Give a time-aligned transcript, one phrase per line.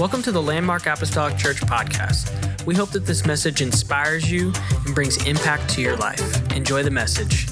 [0.00, 2.64] Welcome to the Landmark Apostolic Church podcast.
[2.64, 4.50] We hope that this message inspires you
[4.86, 6.56] and brings impact to your life.
[6.56, 7.48] Enjoy the message.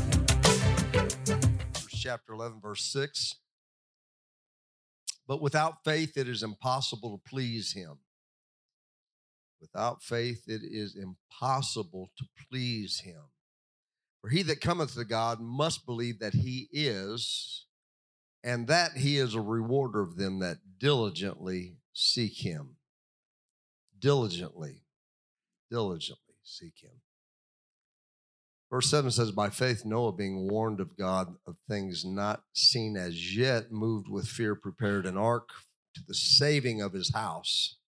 [1.91, 3.35] Chapter 11, verse 6.
[5.27, 7.99] But without faith, it is impossible to please him.
[9.61, 13.21] Without faith, it is impossible to please him.
[14.23, 17.67] For he that cometh to God must believe that he is,
[18.43, 22.77] and that he is a rewarder of them that diligently seek him.
[23.99, 24.83] Diligently,
[25.69, 27.01] diligently seek him.
[28.71, 33.37] Verse 7 says, By faith, Noah, being warned of God of things not seen as
[33.37, 35.49] yet, moved with fear, prepared an ark
[35.95, 37.79] to the saving of his house,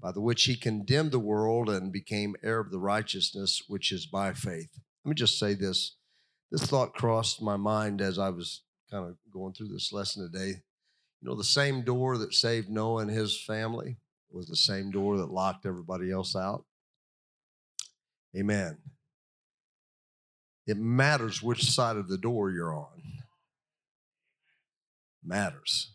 [0.00, 4.06] by the which he condemned the world and became heir of the righteousness which is
[4.06, 4.70] by faith.
[5.04, 5.96] Let me just say this.
[6.50, 10.62] This thought crossed my mind as I was kind of going through this lesson today.
[11.24, 13.96] You know, the same door that saved Noah and his family
[14.30, 16.66] was the same door that locked everybody else out.
[18.36, 18.76] Amen.
[20.66, 23.02] It matters which side of the door you're on.
[25.24, 25.94] Matters.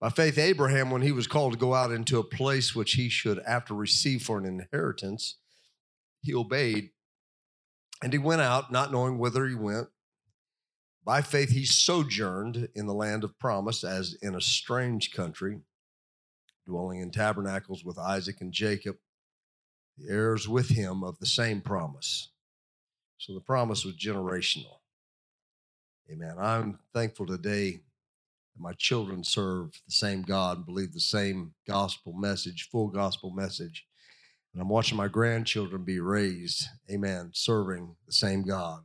[0.00, 3.08] By faith, Abraham, when he was called to go out into a place which he
[3.08, 5.36] should after receive for an inheritance,
[6.20, 6.90] he obeyed.
[8.02, 9.86] And he went out, not knowing whither he went.
[11.04, 15.60] By faith, he sojourned in the land of promise as in a strange country,
[16.66, 18.96] dwelling in tabernacles with Isaac and Jacob,
[19.98, 22.30] the heirs with him of the same promise.
[23.18, 24.78] So the promise was generational.
[26.10, 26.36] Amen.
[26.38, 32.14] I'm thankful today that my children serve the same God and believe the same gospel
[32.14, 33.86] message, full gospel message.
[34.54, 38.84] And I'm watching my grandchildren be raised, amen, serving the same God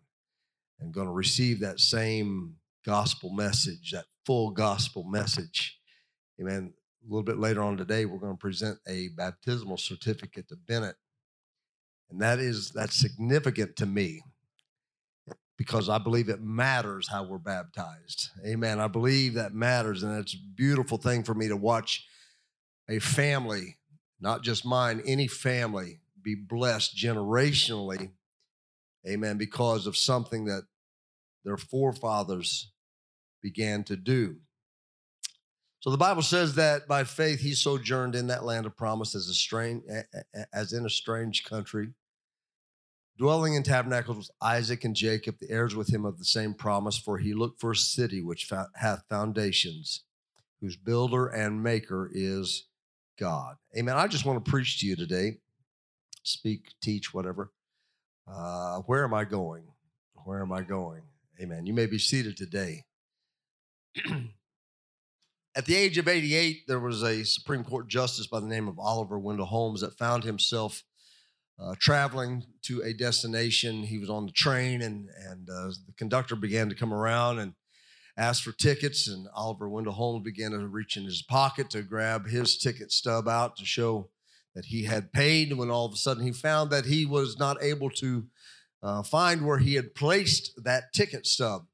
[0.79, 5.77] and going to receive that same gospel message, that full gospel message.
[6.39, 6.73] Amen.
[7.03, 10.95] A little bit later on today, we're going to present a baptismal certificate to Bennett.
[12.09, 14.21] And that is that's significant to me
[15.57, 18.29] because I believe it matters how we're baptized.
[18.47, 18.79] Amen.
[18.79, 20.03] I believe that matters.
[20.03, 22.05] And it's a beautiful thing for me to watch
[22.89, 23.77] a family,
[24.19, 28.11] not just mine, any family be blessed generationally
[29.07, 29.37] Amen.
[29.37, 30.63] Because of something that
[31.45, 32.71] their forefathers
[33.41, 34.35] began to do.
[35.79, 39.29] So the Bible says that by faith he sojourned in that land of promise as
[39.29, 39.83] a strange,
[40.53, 41.93] as in a strange country,
[43.17, 46.97] dwelling in tabernacles with Isaac and Jacob, the heirs with him of the same promise.
[46.97, 50.03] For he looked for a city which hath foundations,
[50.59, 52.65] whose builder and maker is
[53.17, 53.55] God.
[53.77, 53.95] Amen.
[53.95, 55.37] I just want to preach to you today,
[56.23, 57.51] speak, teach, whatever.
[58.31, 59.63] Uh, where am I going?
[60.25, 61.01] Where am I going?
[61.41, 61.65] Amen.
[61.65, 62.83] You may be seated today.
[65.55, 68.77] At the age of 88, there was a Supreme Court justice by the name of
[68.77, 70.83] Oliver Wendell Holmes that found himself
[71.59, 73.83] uh, traveling to a destination.
[73.83, 77.53] He was on the train, and, and uh, the conductor began to come around and
[78.15, 79.07] ask for tickets.
[79.07, 83.27] And Oliver Wendell Holmes began to reach in his pocket to grab his ticket stub
[83.27, 84.09] out to show
[84.55, 87.61] that he had paid when all of a sudden he found that he was not
[87.61, 88.25] able to
[88.81, 91.65] uh, find where he had placed that ticket stub.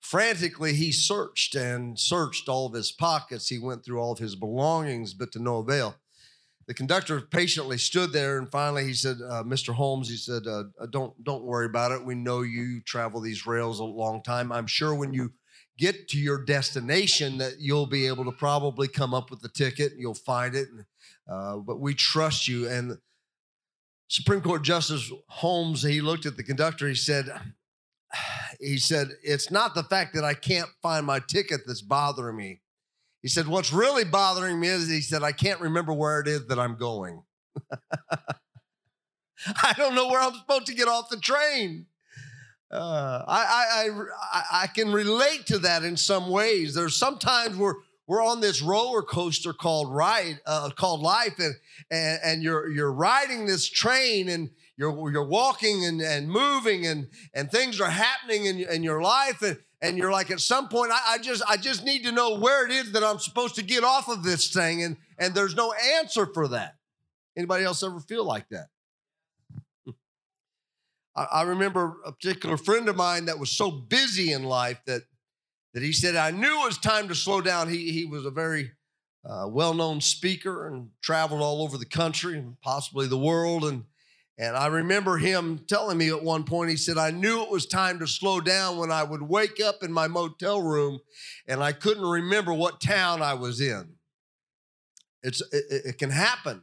[0.00, 3.48] Frantically, he searched and searched all of his pockets.
[3.48, 5.96] He went through all of his belongings, but to no avail.
[6.66, 9.74] The conductor patiently stood there, and finally he said, uh, "Mr.
[9.74, 12.04] Holmes," he said, uh, uh, "Don't don't worry about it.
[12.04, 14.50] We know you travel these rails a long time.
[14.50, 15.32] I'm sure when you
[15.76, 19.92] get to your destination that you'll be able to probably come up with the ticket.
[19.98, 20.84] You'll find it, and
[21.28, 22.68] uh, but we trust you.
[22.68, 22.98] And
[24.08, 26.88] Supreme Court Justice Holmes, he looked at the conductor.
[26.88, 27.30] He said,
[28.60, 32.60] he said, it's not the fact that I can't find my ticket that's bothering me.
[33.22, 36.46] He said, what's really bothering me is he said, I can't remember where it is
[36.48, 37.22] that I'm going.
[39.62, 41.86] I don't know where I'm supposed to get off the train.
[42.70, 43.88] Uh, I, I,
[44.32, 46.74] I, I can relate to that in some ways.
[46.74, 51.54] There's sometimes where we're on this roller coaster called ride uh, called life and,
[51.90, 57.08] and and you're you're riding this train and you're you're walking and, and moving and
[57.34, 60.92] and things are happening in, in your life and and you're like at some point
[60.92, 63.62] I, I just I just need to know where it is that I'm supposed to
[63.62, 66.76] get off of this thing and and there's no answer for that.
[67.36, 68.68] Anybody else ever feel like that?
[71.16, 75.02] I, I remember a particular friend of mine that was so busy in life that
[75.74, 77.68] that he said, I knew it was time to slow down.
[77.68, 78.70] He, he was a very
[79.28, 83.64] uh, well known speaker and traveled all over the country and possibly the world.
[83.64, 83.84] And,
[84.38, 87.66] and I remember him telling me at one point, he said, I knew it was
[87.66, 91.00] time to slow down when I would wake up in my motel room
[91.48, 93.94] and I couldn't remember what town I was in.
[95.24, 96.62] It's it, it can happen.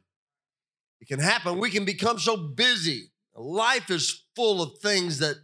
[1.02, 1.60] It can happen.
[1.60, 3.12] We can become so busy.
[3.36, 5.36] Life is full of things that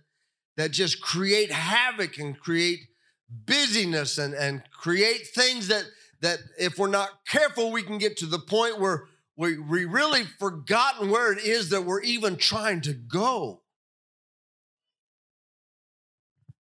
[0.56, 2.80] that just create havoc and create
[3.30, 5.86] busyness and, and create things that
[6.22, 10.24] that if we're not careful, we can get to the point where we, we really
[10.24, 13.62] forgotten where it is that we're even trying to go.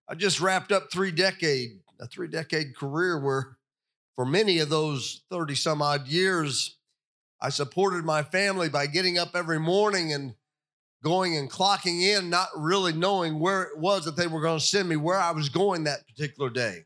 [0.07, 3.57] I just wrapped up three decade, a three decade career where
[4.15, 6.77] for many of those 30 some odd years,
[7.41, 10.35] I supported my family by getting up every morning and
[11.07, 14.65] going and clocking in, not really knowing where it was that they were going to
[14.65, 16.83] send me, where I was going that particular day.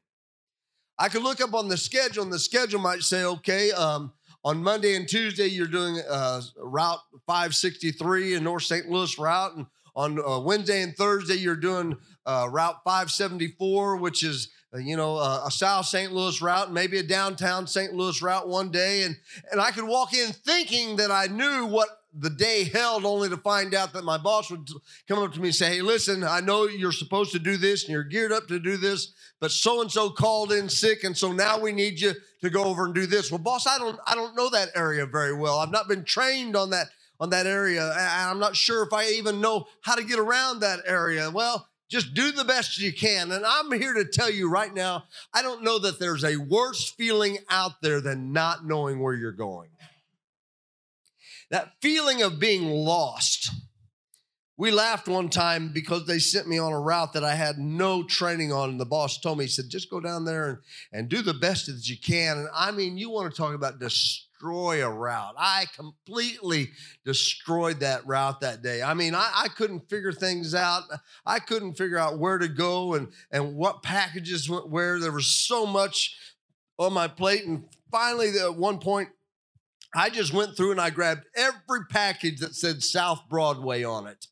[1.00, 4.14] I could look up on the schedule, and the schedule might say, okay, um,
[4.44, 8.88] on Monday and Tuesday, you're doing uh, Route 563 and North St.
[8.88, 9.56] Louis route.
[9.56, 9.66] And
[9.96, 11.98] on uh, Wednesday and Thursday, you're doing
[12.28, 16.14] uh, Route 574, which is uh, you know, uh, a South St.
[16.14, 17.94] Louis route, maybe a downtown St.
[17.94, 19.04] Louis route one day.
[19.04, 19.18] And,
[19.52, 23.38] and I could walk in thinking that I knew what the day held, only to
[23.38, 24.68] find out that my boss would
[25.08, 27.84] come up to me and say, Hey, listen, I know you're supposed to do this
[27.84, 31.04] and you're geared up to do this, but so and so called in sick.
[31.04, 33.32] And so now we need you to go over and do this.
[33.32, 35.60] Well, boss, I don't, I don't know that area very well.
[35.60, 36.88] I've not been trained on that
[37.22, 37.86] on that area.
[37.86, 41.30] and I'm not sure if I even know how to get around that area.
[41.30, 43.32] Well, just do the best you can.
[43.32, 45.04] And I'm here to tell you right now,
[45.34, 49.32] I don't know that there's a worse feeling out there than not knowing where you're
[49.34, 49.70] going.
[51.52, 53.52] That feeling of being lost.
[54.58, 58.04] We laughed one time because they sent me on a route that I had no
[58.04, 58.70] training on.
[58.70, 60.58] And the boss told me, he said, just go down there and,
[60.94, 62.38] and do the best that you can.
[62.38, 65.34] And I mean, you want to talk about destroy a route.
[65.38, 66.70] I completely
[67.04, 68.82] destroyed that route that day.
[68.82, 70.84] I mean, I, I, couldn't figure things out.
[71.26, 75.00] I couldn't figure out where to go and, and what packages went where.
[75.00, 76.16] There was so much
[76.78, 77.46] on my plate.
[77.46, 79.10] And finally, at one point,
[79.94, 84.28] I just went through and I grabbed every package that said South Broadway on it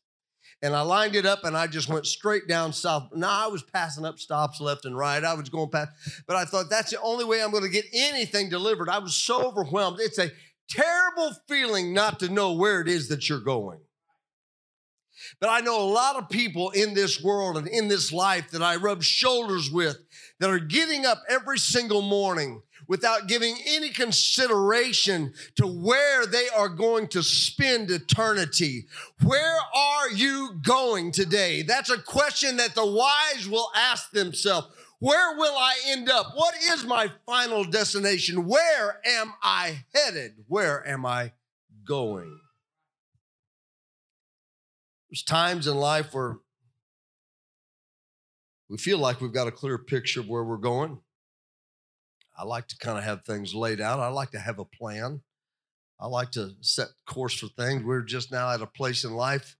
[0.62, 3.08] and I lined it up and I just went straight down south.
[3.14, 5.24] Now I was passing up stops left and right.
[5.24, 5.90] I was going past,
[6.26, 8.88] but I thought that's the only way I'm going to get anything delivered.
[8.88, 9.98] I was so overwhelmed.
[10.00, 10.30] It's a
[10.68, 13.80] terrible feeling not to know where it is that you're going.
[15.40, 18.62] But I know a lot of people in this world and in this life that
[18.62, 19.98] I rub shoulders with
[20.40, 26.68] that are getting up every single morning without giving any consideration to where they are
[26.68, 28.84] going to spend eternity.
[29.22, 31.62] Where are you going today?
[31.62, 34.66] That's a question that the wise will ask themselves.
[34.98, 36.32] Where will I end up?
[36.34, 38.48] What is my final destination?
[38.48, 40.44] Where am I headed?
[40.48, 41.30] Where am I
[41.86, 42.40] going?
[45.08, 46.38] There's times in life where
[48.68, 50.98] we feel like we've got a clear picture of where we're going.
[52.40, 54.00] I like to kind of have things laid out.
[54.00, 55.20] I like to have a plan.
[56.00, 57.84] I like to set course for things.
[57.84, 59.58] We're just now at a place in life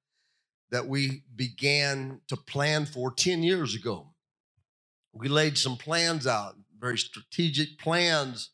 [0.70, 4.14] that we began to plan for 10 years ago.
[5.12, 8.48] We laid some plans out, very strategic plans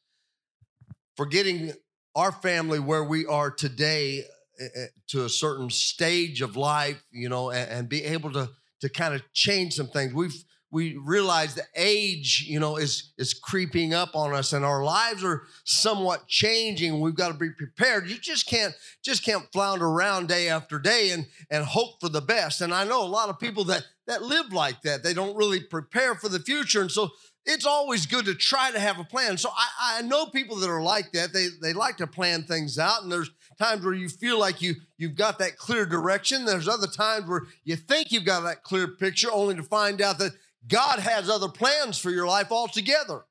[1.16, 1.74] for getting
[2.16, 4.24] our family where we are today
[4.58, 8.50] eh, eh, to a certain stage of life, you know, and, and be able to
[8.80, 10.12] to kind of change some things.
[10.12, 14.82] We've we realize the age, you know, is is creeping up on us, and our
[14.82, 17.00] lives are somewhat changing.
[17.00, 18.08] We've got to be prepared.
[18.08, 22.20] You just can't just can't flounder around day after day and and hope for the
[22.20, 22.60] best.
[22.60, 25.02] And I know a lot of people that that live like that.
[25.02, 27.10] They don't really prepare for the future, and so
[27.46, 29.38] it's always good to try to have a plan.
[29.38, 31.32] So I, I know people that are like that.
[31.32, 34.74] They they like to plan things out, and there's times where you feel like you
[34.98, 36.44] you've got that clear direction.
[36.44, 40.18] There's other times where you think you've got that clear picture, only to find out
[40.18, 40.32] that
[40.68, 43.24] God has other plans for your life altogether.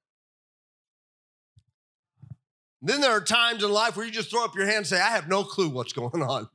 [2.81, 5.01] Then there are times in life where you just throw up your hand and say,
[5.01, 6.47] I have no clue what's going on.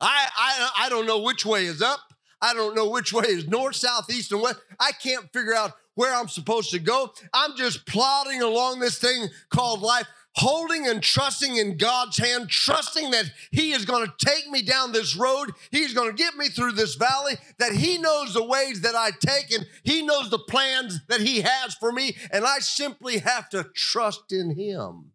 [0.00, 2.00] I, I, I don't know which way is up.
[2.40, 4.60] I don't know which way is north, south, east, and west.
[4.78, 7.12] I can't figure out where I'm supposed to go.
[7.34, 13.10] I'm just plodding along this thing called life holding and trusting in God's hand, trusting
[13.10, 15.50] that He is going to take me down this road.
[15.70, 19.10] He's going to get me through this valley, that He knows the ways that I
[19.10, 22.16] take and He knows the plans that He has for me.
[22.32, 25.12] And I simply have to trust in Him.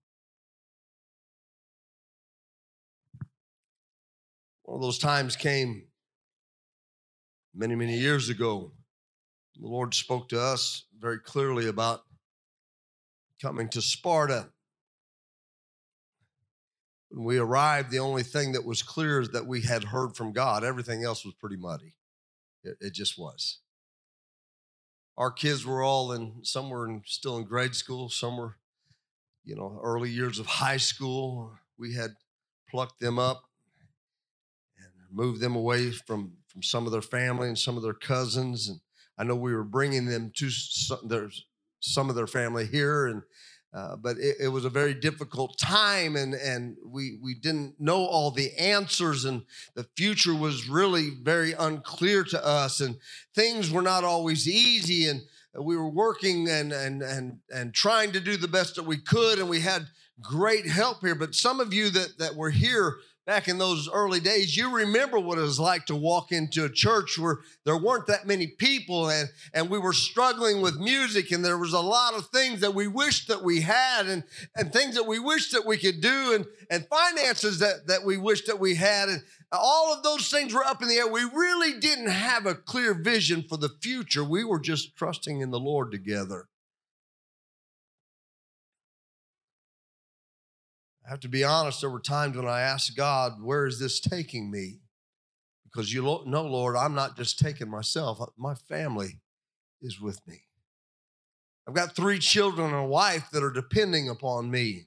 [4.64, 5.84] One of those times came
[7.54, 8.72] many, many years ago.
[9.60, 12.02] The Lord spoke to us very clearly about
[13.42, 14.50] coming to Sparta
[17.16, 20.34] when we arrived, the only thing that was clear is that we had heard from
[20.34, 20.66] God.
[20.66, 21.94] Everything else was pretty muddy.
[22.62, 23.60] It, it just was.
[25.18, 28.58] Our kids were all in, some were in, still in grade school, some were
[29.46, 32.12] you know, early years of high school, we had
[32.70, 33.44] plucked them up
[34.78, 38.68] and moved them away from, from some of their family and some of their cousins.
[38.68, 38.82] And
[39.18, 41.30] I know we were bringing them to some, their,
[41.80, 43.06] some of their family here.
[43.06, 43.22] And
[43.76, 48.06] uh, but it, it, was a very difficult time and, and we, we didn't know
[48.06, 49.44] all the answers and
[49.76, 52.96] the future was really very unclear to us and
[53.34, 55.22] things were not always easy and
[55.60, 59.40] we were working and, and, and, and trying to do the best that we could
[59.40, 59.86] and we had
[60.22, 61.16] great help here.
[61.16, 65.20] But some of you that, that were here back in those early days, you remember
[65.20, 69.10] what it was like to walk into a church where there weren't that many people
[69.10, 72.76] and, and we were struggling with music and there was a lot of things that
[72.76, 74.24] we wished that we had and,
[74.56, 78.18] and things that we wished that we could do and, and finances that, that we
[78.18, 79.10] wished that we had.
[79.10, 81.08] And all of those things were up in the air.
[81.08, 84.24] We really didn't have a clear vision for the future.
[84.24, 86.48] We were just trusting in the Lord together.
[91.06, 94.00] I have to be honest, there were times when I asked God, Where is this
[94.00, 94.80] taking me?
[95.64, 99.20] Because you know, Lord, I'm not just taking myself, uh, my family
[99.82, 100.42] is with me.
[101.68, 104.86] I've got three children and a wife that are depending upon me.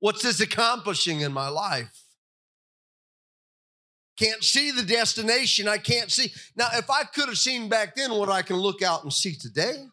[0.00, 2.04] What's this accomplishing in my life?
[4.16, 5.68] Can't see the destination.
[5.68, 6.32] I can't see.
[6.56, 9.34] Now, if I could have seen back then what I can look out and see
[9.34, 9.86] today,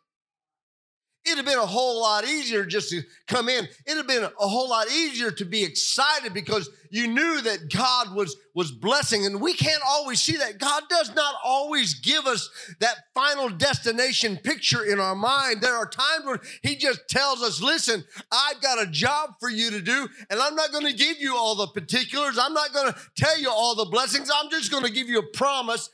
[1.25, 3.67] It'd have been a whole lot easier just to come in.
[3.85, 8.13] It'd have been a whole lot easier to be excited because you knew that God
[8.13, 9.25] was, was blessing.
[9.25, 10.57] And we can't always see that.
[10.57, 15.61] God does not always give us that final destination picture in our mind.
[15.61, 19.69] There are times when He just tells us, listen, I've got a job for you
[19.71, 22.39] to do, and I'm not going to give you all the particulars.
[22.39, 24.31] I'm not going to tell you all the blessings.
[24.33, 25.89] I'm just going to give you a promise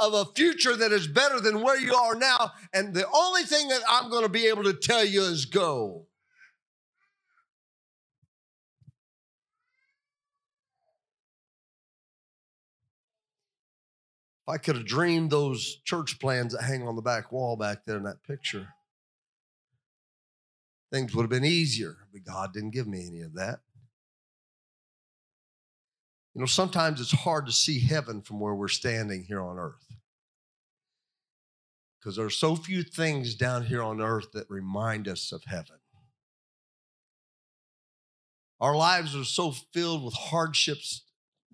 [0.00, 2.52] of a future that is better than where you are now.
[2.72, 6.06] And the only thing that I'm going to be able to tell you is go.
[14.48, 17.96] I could have dreamed those church plans that hang on the back wall back there
[17.96, 18.68] in that picture,
[20.92, 23.60] things would have been easier, but God didn't give me any of that.
[26.34, 29.86] You know, sometimes it's hard to see heaven from where we're standing here on earth
[32.00, 35.76] because there are so few things down here on earth that remind us of heaven.
[38.60, 41.02] Our lives are so filled with hardships,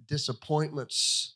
[0.06, 1.35] disappointments,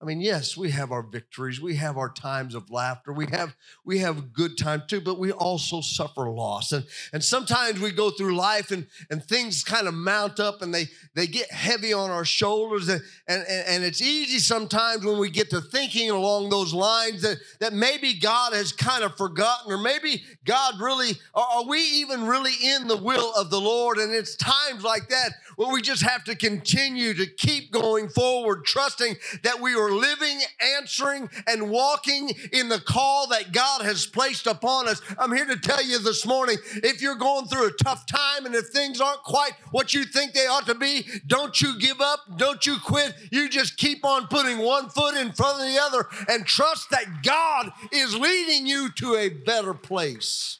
[0.00, 3.56] I mean, yes, we have our victories, we have our times of laughter, we have
[3.82, 6.72] we have good time too, but we also suffer loss.
[6.72, 6.84] And
[7.14, 10.88] and sometimes we go through life and and things kind of mount up and they
[11.14, 15.48] they get heavy on our shoulders and and, and it's easy sometimes when we get
[15.50, 20.22] to thinking along those lines that that maybe God has kind of forgotten or maybe
[20.44, 23.96] God really are we even really in the will of the Lord?
[23.96, 28.66] And it's times like that where we just have to continue to keep going forward,
[28.66, 30.40] trusting that we are living,
[30.78, 35.00] answering, and walking in the call that God has placed upon us.
[35.18, 38.54] I'm here to tell you this morning if you're going through a tough time and
[38.54, 42.20] if things aren't quite what you think they ought to be, don't you give up,
[42.36, 43.14] don't you quit.
[43.30, 47.22] You just keep on putting one foot in front of the other and trust that
[47.22, 50.58] God is leading you to a better place.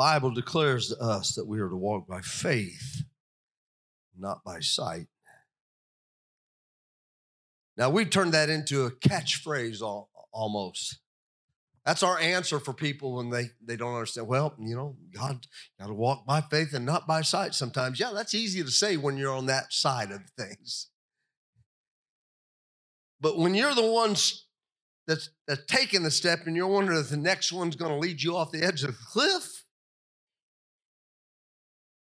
[0.00, 3.02] Bible declares to us that we are to walk by faith,
[4.18, 5.08] not by sight.
[7.76, 9.82] Now, we've turned that into a catchphrase
[10.32, 11.00] almost.
[11.84, 14.26] That's our answer for people when they, they don't understand.
[14.26, 15.46] Well, you know, God
[15.78, 18.00] got to walk by faith and not by sight sometimes.
[18.00, 20.88] Yeah, that's easy to say when you're on that side of things.
[23.20, 24.46] But when you're the ones
[25.06, 28.22] that's, that's taking the step and you're wondering if the next one's going to lead
[28.22, 29.49] you off the edge of the cliff,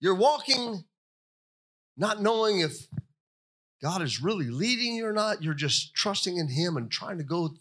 [0.03, 0.83] you're walking
[1.95, 2.87] not knowing if
[3.81, 5.41] God is really leading you or not.
[5.41, 7.51] You're just trusting in Him and trying to go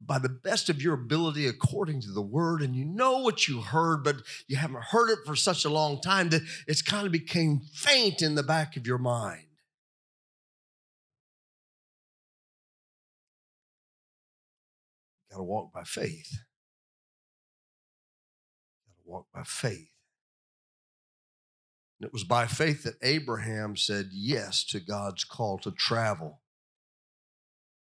[0.00, 2.62] by the best of your ability according to the word.
[2.62, 4.16] And you know what you heard, but
[4.48, 8.22] you haven't heard it for such a long time that it's kind of became faint
[8.22, 9.46] in the back of your mind.
[15.30, 16.38] Got to walk by faith.
[18.86, 19.93] Got to walk by faith.
[22.04, 26.42] And it was by faith that Abraham said yes to God's call to travel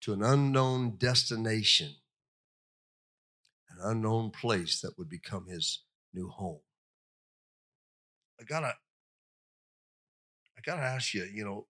[0.02, 1.94] to an unknown destination,
[3.70, 6.62] an unknown place that would become his new home.
[8.42, 8.74] I gotta,
[10.58, 11.68] I gotta ask you, you know,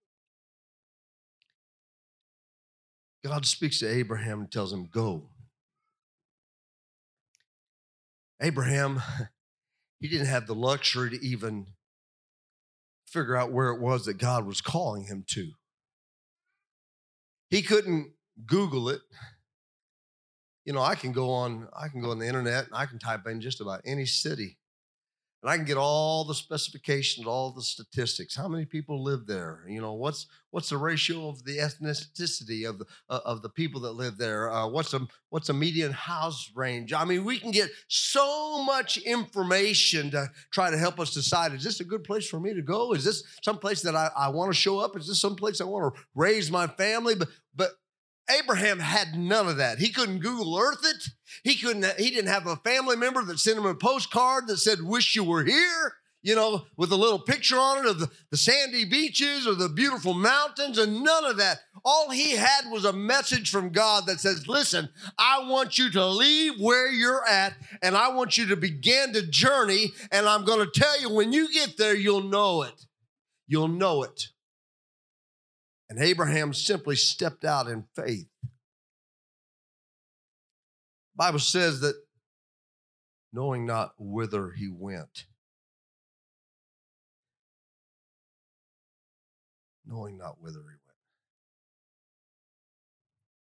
[3.21, 5.27] God speaks to Abraham and tells him, Go.
[8.41, 9.01] Abraham,
[9.99, 11.65] he didn't have the luxury to even
[13.11, 15.51] figure out where it was that God was calling him to.
[17.49, 18.11] He couldn't
[18.45, 19.01] Google it.
[20.65, 22.99] You know, I can go on, I can go on the internet and I can
[22.99, 24.58] type in just about any city
[25.41, 28.35] and I can get all the specifications, all the statistics.
[28.35, 29.63] How many people live there?
[29.67, 33.79] You know, what's what's the ratio of the ethnicity of the uh, of the people
[33.81, 34.51] that live there?
[34.51, 36.91] Uh, what's a what's a median house range?
[36.91, 41.63] I mean, we can get so much information to try to help us decide: is
[41.63, 42.93] this a good place for me to go?
[42.93, 44.97] Is this some place that I, I want to show up?
[44.97, 47.15] Is this some place I want to raise my family?
[47.15, 47.71] But but
[48.29, 49.79] Abraham had none of that.
[49.79, 51.03] He couldn't Google Earth it.
[51.43, 51.85] He couldn't.
[51.97, 55.23] He didn't have a family member that sent him a postcard that said "Wish you
[55.23, 59.47] were here." You know, with a little picture on it of the, the sandy beaches
[59.47, 61.59] or the beautiful mountains, and none of that.
[61.85, 66.05] All he had was a message from God that says, Listen, I want you to
[66.05, 69.93] leave where you're at, and I want you to begin to journey.
[70.11, 72.85] And I'm going to tell you, when you get there, you'll know it.
[73.47, 74.27] You'll know it.
[75.89, 78.27] And Abraham simply stepped out in faith.
[81.15, 81.95] Bible says that
[83.33, 85.25] knowing not whither he went.
[89.85, 90.79] Knowing not whither he went.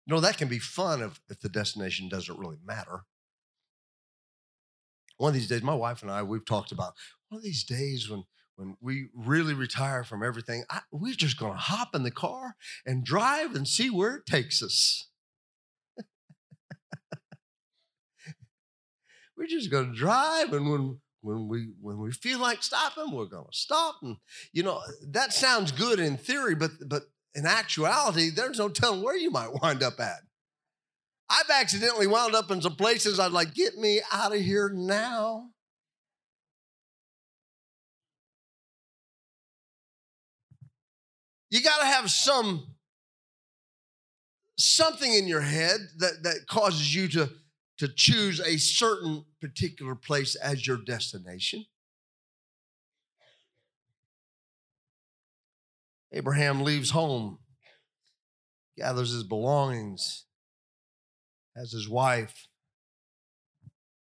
[0.07, 3.05] You know, that can be fun if, if the destination doesn't really matter.
[5.17, 6.95] One of these days, my wife and I, we've talked about
[7.29, 8.23] one of these days when
[8.61, 12.55] when we really retire from everything, I, we're just going to hop in the car
[12.85, 15.07] and drive and see where it takes us.
[19.35, 23.25] we're just going to drive, and when when we when we feel like stopping, we're
[23.25, 23.95] going to stop.
[24.03, 24.17] And
[24.53, 29.17] you know that sounds good in theory, but but in actuality, there's no telling where
[29.17, 30.19] you might wind up at.
[31.31, 35.49] I've accidentally wound up in some places I'd like, get me out of here now.
[41.51, 42.65] You got to have some
[44.57, 47.29] something in your head that, that causes you to,
[47.77, 51.65] to choose a certain particular place as your destination.
[56.13, 57.39] Abraham leaves home,
[58.77, 60.25] gathers his belongings,
[61.55, 62.47] has his wife,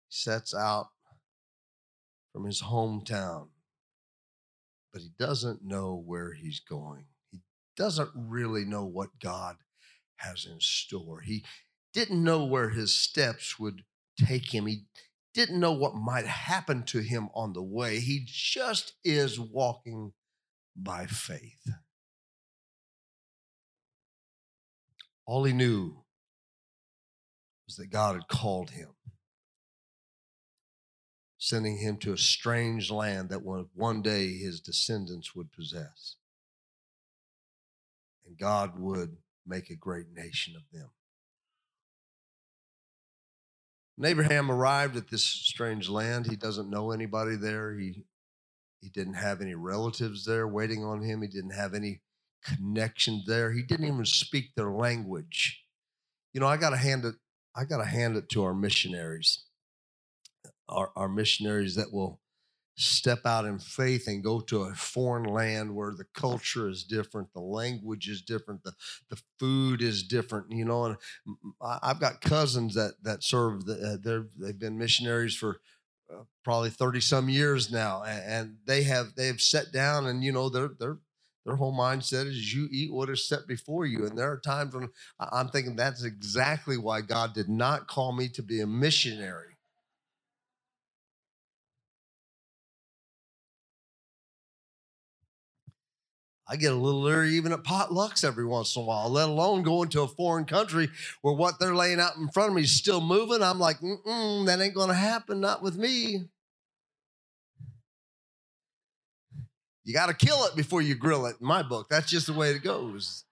[0.08, 0.88] sets out
[2.32, 3.48] from his hometown,
[4.94, 7.06] but he doesn't know where he's going
[7.76, 9.58] doesn't really know what God
[10.18, 11.22] has in store.
[11.22, 11.44] He
[11.94, 13.84] didn't know where his steps would
[14.18, 14.66] take him.
[14.66, 14.86] He
[15.34, 18.00] didn't know what might happen to him on the way.
[18.00, 20.14] He just is walking
[20.76, 21.68] by faith.
[25.26, 26.04] All he knew
[27.66, 28.90] was that God had called him,
[31.38, 36.18] sending him to a strange land that one day his descendants would possess
[38.26, 40.90] and God would make a great nation of them.
[43.96, 47.78] When Abraham arrived at this strange land, he doesn't know anybody there.
[47.78, 48.06] He,
[48.82, 51.22] he didn't have any relatives there waiting on him.
[51.22, 52.02] He didn't have any
[52.44, 53.52] connection there.
[53.52, 55.64] He didn't even speak their language.
[56.34, 57.16] You know, I got to hand it.
[57.56, 59.46] I got to hand it to our missionaries,
[60.68, 62.20] our, our missionaries that will
[62.78, 67.34] step out in faith and go to a foreign land where the culture is different,
[67.34, 68.74] the language is different, the,
[69.10, 70.86] the food is different, you know.
[70.86, 70.98] And
[71.84, 73.98] I've got cousins that that serve, the, uh,
[74.40, 75.62] they've been missionaries for
[76.14, 78.04] uh, probably 30 some years now.
[78.04, 81.00] And, and they have, they have sat down and, you know, they're, they're,
[81.46, 84.06] their whole mindset is you eat what is set before you.
[84.06, 88.30] And there are times when I'm thinking that's exactly why God did not call me
[88.30, 89.53] to be a missionary
[96.54, 99.64] I get a little leery even at potlucks every once in a while, let alone
[99.64, 100.88] going to a foreign country
[101.24, 103.42] where what they're laying out in front of me is still moving.
[103.42, 106.30] I'm like, mm that ain't going to happen, not with me.
[109.84, 111.88] You got to kill it before you grill it, in my book.
[111.90, 113.24] That's just the way it goes.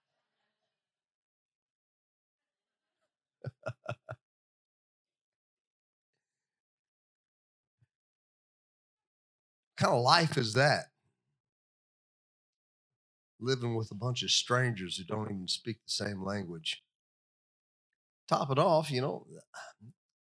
[9.78, 10.86] kind of life is that?
[13.42, 16.84] Living with a bunch of strangers who don't even speak the same language.
[18.28, 19.26] Top it off, you know,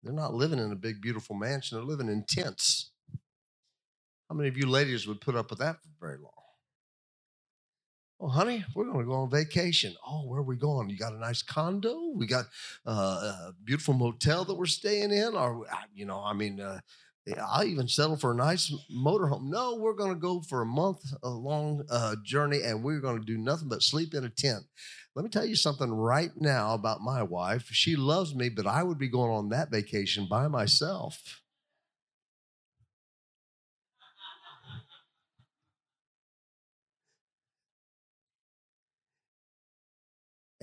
[0.04, 2.92] they're not living in a big, beautiful mansion, they're living in tents.
[4.30, 6.32] How many of you ladies would put up with that for very long?
[8.24, 9.96] Oh, honey, we're going to go on vacation.
[10.08, 10.90] Oh, where are we going?
[10.90, 12.12] You got a nice condo?
[12.14, 12.46] We got
[12.86, 15.36] uh, a beautiful motel that we're staying in?
[15.36, 16.82] Or, you know, I mean, uh,
[17.48, 19.44] I'll even settle for a nice motorhome.
[19.44, 23.20] No, we're going to go for a month a long uh, journey and we're going
[23.20, 24.64] to do nothing but sleep in a tent.
[25.16, 27.68] Let me tell you something right now about my wife.
[27.72, 31.42] She loves me, but I would be going on that vacation by myself.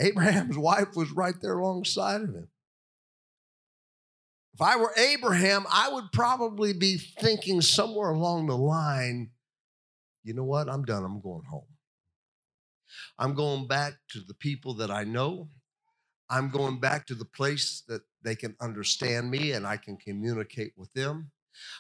[0.01, 2.49] Abraham's wife was right there alongside of him.
[4.59, 9.31] If I were Abraham, I would probably be thinking somewhere along the line,
[10.25, 10.69] you know what?
[10.69, 11.05] I'm done.
[11.05, 11.69] I'm going home.
[13.21, 15.49] I'm going back to the people that I know.
[16.29, 20.73] I'm going back to the place that they can understand me and I can communicate
[20.77, 21.31] with them.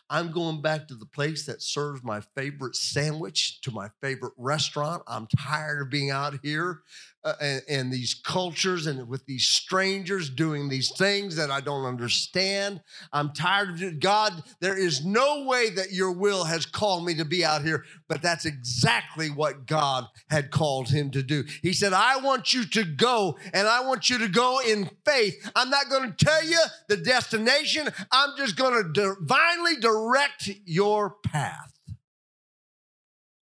[0.09, 5.03] I'm going back to the place that serves my favorite sandwich, to my favorite restaurant.
[5.09, 6.83] I'm tired of being out here
[7.25, 11.85] uh, and, and, these cultures and with these strangers doing these things that I don't
[11.85, 12.81] understand.
[13.13, 13.99] I'm tired of it.
[13.99, 17.85] God, there is no way that your will has called me to be out here,
[18.09, 21.45] but that's exactly what God had called him to do.
[21.61, 25.51] He said, I want you to go and I want you to go in faith.
[25.57, 31.17] I'm not going to tell you the destination, I'm just going to divinely direct your
[31.25, 31.73] path.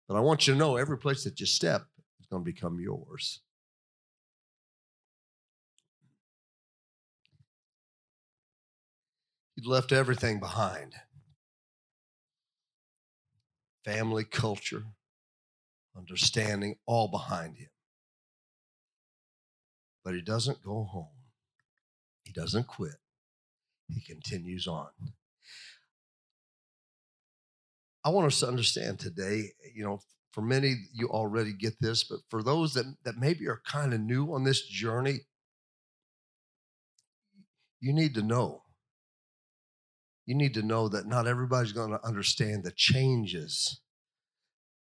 [0.09, 1.85] But I want you to know every place that you step
[2.19, 3.39] is going to become yours.
[9.61, 10.95] He'd left everything behind
[13.85, 14.85] family, culture,
[15.95, 17.69] understanding, all behind him.
[20.03, 21.09] But he doesn't go home,
[22.23, 22.95] he doesn't quit,
[23.87, 24.87] he continues on.
[28.03, 29.99] I want us to understand today, you know,
[30.31, 33.99] for many, you already get this, but for those that, that maybe are kind of
[33.99, 35.19] new on this journey,
[37.79, 38.63] you need to know
[40.25, 43.80] you need to know that not everybody's going to understand the changes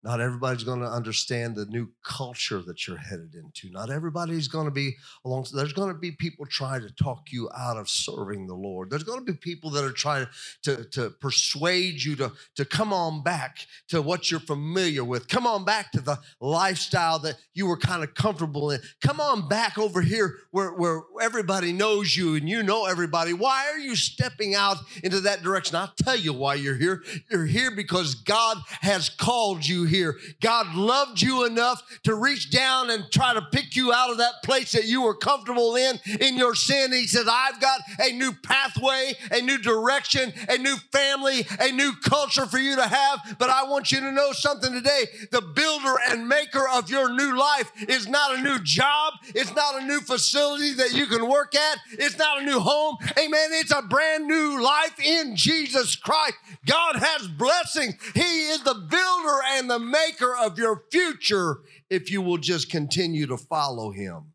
[0.01, 3.69] not everybody's going to understand the new culture that you're headed into.
[3.69, 5.47] Not everybody's going to be along.
[5.53, 8.89] There's going to be people trying to talk you out of serving the Lord.
[8.89, 10.25] There's going to be people that are trying
[10.63, 13.57] to, to persuade you to, to come on back
[13.89, 15.27] to what you're familiar with.
[15.27, 18.79] Come on back to the lifestyle that you were kind of comfortable in.
[19.01, 23.33] Come on back over here where, where everybody knows you and you know everybody.
[23.33, 25.75] Why are you stepping out into that direction?
[25.75, 27.03] I'll tell you why you're here.
[27.29, 30.17] You're here because God has called you here.
[30.41, 34.43] God loved you enough to reach down and try to pick you out of that
[34.43, 36.93] place that you were comfortable in, in your sin.
[36.93, 41.93] He says, I've got a new pathway, a new direction, a new family, a new
[42.03, 43.35] culture for you to have.
[43.37, 45.05] But I want you to know something today.
[45.31, 49.13] The builder and maker of your new life is not a new job.
[49.35, 51.79] It's not a new facility that you can work at.
[51.91, 52.97] It's not a new home.
[53.17, 53.49] Amen.
[53.53, 56.35] It's a brand new life in Jesus Christ.
[56.65, 57.95] God has blessings.
[58.13, 63.25] He is the builder and the maker of your future if you will just continue
[63.27, 64.33] to follow him.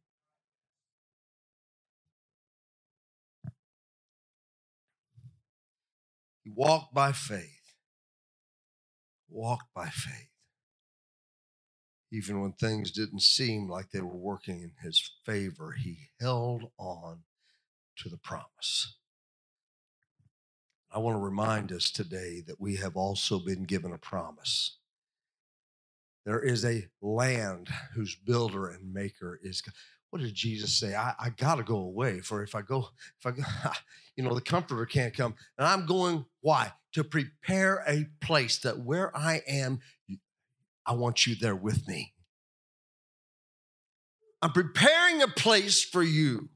[6.43, 7.51] He walked by faith.
[9.29, 10.29] Walked by faith.
[12.13, 17.21] Even when things didn't seem like they were working in his favor, he held on
[17.97, 18.97] to the promise.
[20.93, 24.77] I want to remind us today that we have also been given a promise.
[26.25, 29.75] There is a land whose builder and maker is God.
[30.11, 30.95] What did Jesus say?
[30.95, 32.21] I, I got to go away.
[32.21, 33.43] For if I go, if I go,
[34.17, 35.35] you know, the comforter can't come.
[35.59, 36.73] And I'm going, why?
[36.93, 39.81] To prepare a place that where I am,
[40.87, 42.15] I want you there with me.
[44.41, 46.49] I'm preparing a place for you.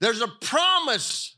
[0.00, 1.35] There's a promise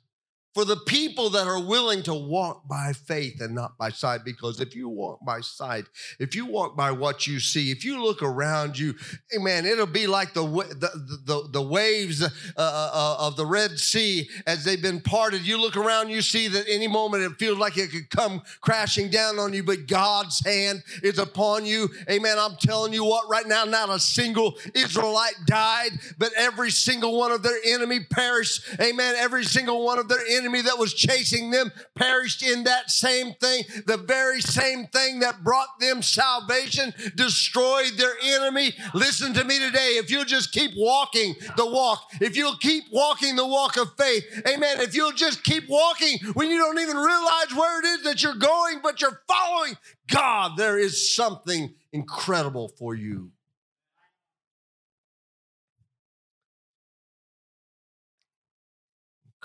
[0.59, 4.25] for the people that are willing to walk by faith and not by sight.
[4.25, 5.85] Because if you walk by sight,
[6.19, 8.97] if you walk by what you see, if you look around you,
[9.31, 13.47] hey man, it'll be like the the the, the waves uh, uh, uh, of the
[13.47, 15.47] Red Sea as they've been parted.
[15.47, 19.11] You look around, you see that any moment it feels like it could come crashing
[19.11, 21.89] down on you, but God's hand is upon you.
[22.11, 22.37] Amen.
[22.37, 27.31] I'm telling you what, right now, not a single Israelite died, but every single one
[27.31, 28.65] of their enemy perished.
[28.81, 29.15] Amen.
[29.17, 33.35] Every single one of their enemy enemy that was chasing them perished in that same
[33.35, 33.65] thing.
[33.87, 38.73] The very same thing that brought them salvation destroyed their enemy.
[38.95, 39.97] Listen to me today.
[39.99, 44.25] If you'll just keep walking the walk, if you'll keep walking the walk of faith,
[44.49, 44.81] amen.
[44.81, 48.35] If you'll just keep walking when you don't even realize where it is that you're
[48.35, 49.77] going, but you're following
[50.11, 53.33] God, there is something incredible for you.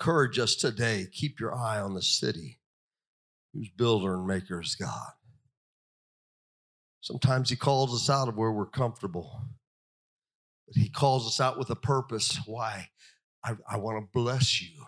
[0.04, 2.58] Encourage us today keep your eye on the city
[3.54, 5.12] whose builder and maker is God.
[7.00, 9.40] Sometimes He calls us out of where we're comfortable,
[10.66, 12.38] but He calls us out with a purpose.
[12.44, 12.88] Why?
[13.42, 14.83] I, I want to bless you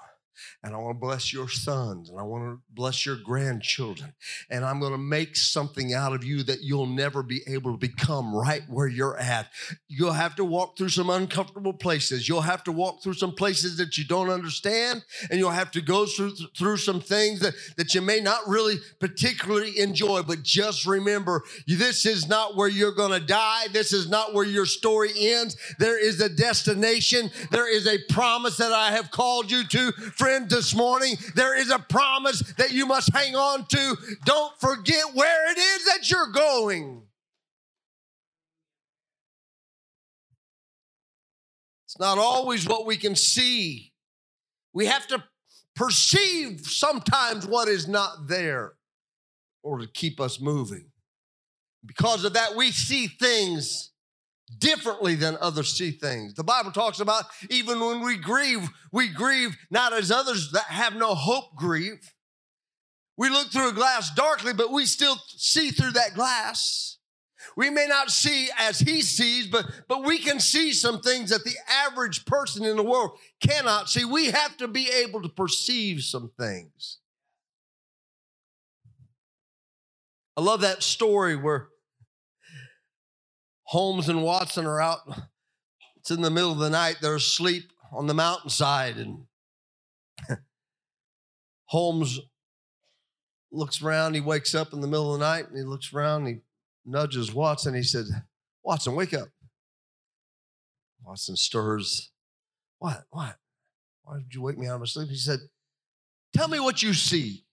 [0.62, 4.14] and I want to bless your sons and I want to bless your grandchildren.
[4.50, 7.78] And I'm going to make something out of you that you'll never be able to
[7.78, 9.48] become right where you're at.
[9.88, 12.28] You'll have to walk through some uncomfortable places.
[12.28, 15.04] You'll have to walk through some places that you don't understand.
[15.30, 18.76] And you'll have to go through, through some things that, that you may not really
[19.00, 20.22] particularly enjoy.
[20.22, 23.66] But just remember, this is not where you're going to die.
[23.72, 25.56] This is not where your story ends.
[25.78, 27.30] There is a destination.
[27.50, 29.92] There is a promise that I have called you to
[30.26, 33.96] friend, this morning, there is a promise that you must hang on to.
[34.24, 37.02] Don't forget where it is that you're going.
[41.84, 43.92] It's not always what we can see.
[44.72, 45.22] We have to
[45.76, 48.72] perceive sometimes what is not there
[49.62, 50.86] or to keep us moving.
[51.84, 53.92] Because of that, we see things
[54.58, 56.34] differently than others see things.
[56.34, 60.94] The Bible talks about even when we grieve, we grieve not as others that have
[60.94, 62.14] no hope grieve.
[63.16, 66.98] We look through a glass darkly, but we still see through that glass.
[67.56, 71.44] We may not see as he sees, but, but we can see some things that
[71.44, 74.04] the average person in the world cannot see.
[74.04, 76.98] We have to be able to perceive some things.
[80.36, 81.68] I love that story where
[83.66, 85.00] Holmes and Watson are out.
[85.96, 86.98] It's in the middle of the night.
[87.02, 88.96] They're asleep on the mountainside.
[88.96, 89.26] And
[91.64, 92.20] Holmes
[93.50, 94.14] looks around.
[94.14, 96.26] He wakes up in the middle of the night and he looks around.
[96.26, 96.36] he
[96.84, 97.74] nudges Watson.
[97.74, 98.04] He said,
[98.62, 99.28] Watson, wake up.
[101.04, 102.12] Watson stirs.
[102.78, 103.04] What?
[103.10, 103.36] What?
[104.04, 105.08] Why did you wake me out of my sleep?
[105.08, 105.40] He said,
[106.36, 107.44] Tell me what you see.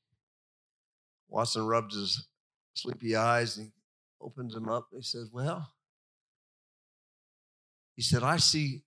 [1.27, 2.27] Watson rubs his
[2.75, 3.71] sleepy eyes and he
[4.21, 4.89] opens them up.
[4.95, 5.73] He says, Well,
[7.95, 8.83] he said, I see,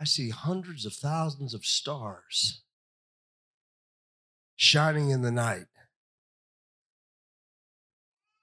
[0.00, 2.62] I see hundreds of thousands of stars
[4.56, 5.66] shining in the night.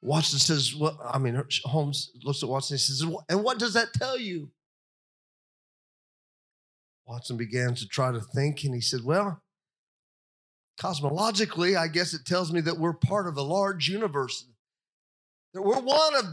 [0.02, 3.94] Watson says, Well, I mean, Holmes looks at Watson and says, And what does that
[3.94, 4.50] tell you?
[7.06, 9.44] Watson began to try to think and he said, Well,
[10.80, 14.48] cosmologically, I guess it tells me that we're part of a large universe,
[15.54, 16.26] that we're one of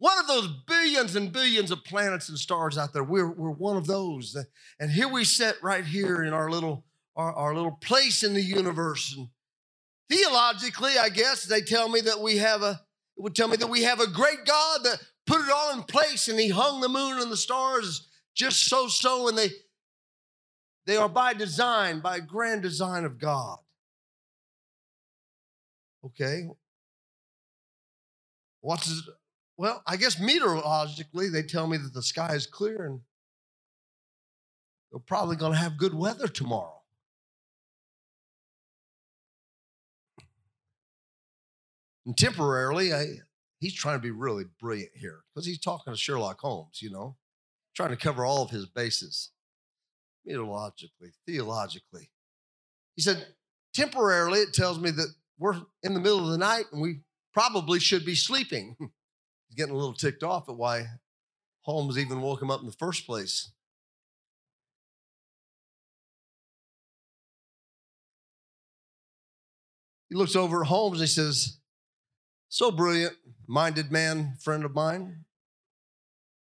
[0.00, 3.04] one of those billions and billions of planets and stars out there.
[3.04, 4.36] We're, we're one of those.
[4.80, 6.84] And here we sit right here in our little,
[7.14, 9.14] our, our little place in the universe.
[9.14, 9.28] And
[10.08, 12.80] theologically, I guess they tell me that we have a,
[13.16, 15.82] it would tell me that we have a great God that put it all in
[15.82, 19.50] place and he hung the moon and the stars just so so and they
[20.86, 23.58] they are by design by grand design of god
[26.04, 26.48] okay
[28.60, 29.08] what's
[29.60, 33.00] well, I guess meteorologically, they tell me that the sky is clear and
[34.90, 36.80] they're probably going to have good weather tomorrow.
[42.06, 43.04] And temporarily, I,
[43.58, 47.16] he's trying to be really brilliant here because he's talking to Sherlock Holmes, you know,
[47.76, 49.28] trying to cover all of his bases
[50.26, 52.08] meteorologically, theologically.
[52.96, 53.26] He said,
[53.74, 57.00] temporarily, it tells me that we're in the middle of the night and we
[57.34, 58.74] probably should be sleeping.
[59.50, 60.86] He's getting a little ticked off at why
[61.62, 63.50] Holmes even woke him up in the first place.
[70.08, 71.58] He looks over at Holmes and he says,
[72.48, 73.14] So brilliant,
[73.48, 75.24] minded man, friend of mine.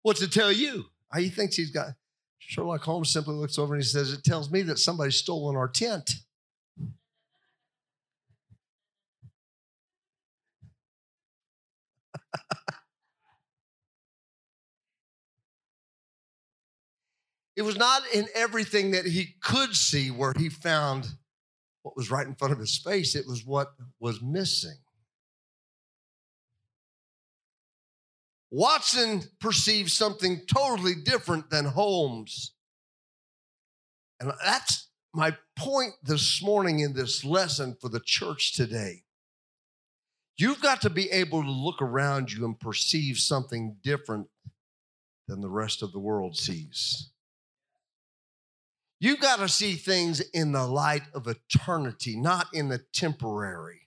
[0.03, 0.87] What's it tell you?
[1.13, 1.95] Ah, he thinks he's got.
[2.39, 5.69] Sherlock Holmes simply looks over and he says, It tells me that somebody's stolen our
[5.69, 6.11] tent.
[17.63, 21.07] It was not in everything that he could see where he found
[21.83, 23.69] what was right in front of his face, it was what
[24.01, 24.79] was missing.
[28.51, 32.51] Watson perceived something totally different than Holmes.
[34.19, 39.05] And that's my point this morning in this lesson for the church today.
[40.37, 44.27] You've got to be able to look around you and perceive something different
[45.29, 47.12] than the rest of the world sees.
[49.03, 53.82] You got to see things in the light of eternity, not in the temporary.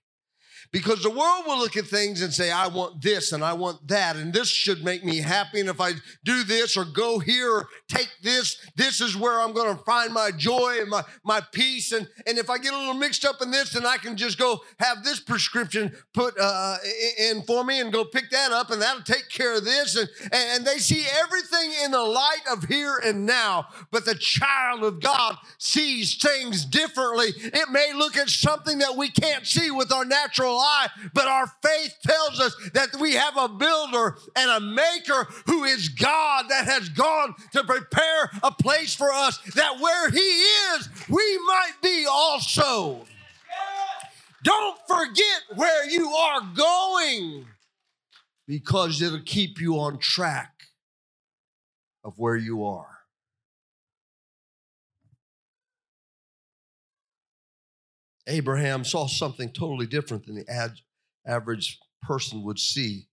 [0.75, 3.87] Because the world will look at things and say, I want this and I want
[3.87, 5.61] that, and this should make me happy.
[5.61, 5.93] And if I
[6.25, 10.13] do this or go here or take this, this is where I'm going to find
[10.13, 11.93] my joy and my, my peace.
[11.93, 14.37] And, and if I get a little mixed up in this, then I can just
[14.37, 16.75] go have this prescription put uh,
[17.19, 19.95] in for me and go pick that up, and that'll take care of this.
[19.95, 23.67] And, and they see everything in the light of here and now.
[23.91, 27.27] But the child of God sees things differently.
[27.37, 31.47] It may look at something that we can't see with our natural eye, but our
[31.63, 36.65] faith tells us that we have a builder and a maker who is God that
[36.65, 42.05] has gone to prepare a place for us that where He is, we might be
[42.09, 43.05] also.
[44.43, 47.45] Don't forget where you are going
[48.47, 50.53] because it'll keep you on track
[52.03, 52.94] of where you are.
[58.27, 60.79] Abraham saw something totally different than the ad-
[61.25, 63.07] average person would see.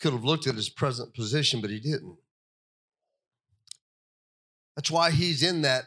[0.00, 2.16] Could have looked at his present position, but he didn't.
[4.76, 5.84] That's why he's in that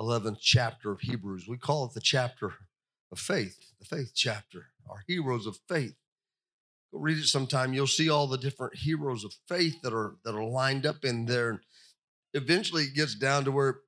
[0.00, 1.46] 11th chapter of Hebrews.
[1.48, 2.54] We call it the chapter
[3.12, 5.94] of faith, the faith chapter, our heroes of faith.
[6.92, 7.74] Go read it sometime.
[7.74, 11.26] You'll see all the different heroes of faith that are that are lined up in
[11.26, 11.60] there.
[12.32, 13.80] Eventually it gets down to where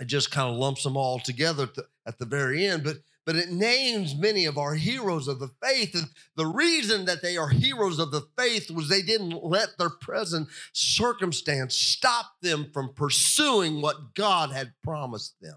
[0.00, 2.84] it just kind of lumps them all together at the, at the very end.
[2.84, 5.94] But but it names many of our heroes of the faith.
[5.94, 9.90] And the reason that they are heroes of the faith was they didn't let their
[9.90, 15.56] present circumstance stop them from pursuing what God had promised them.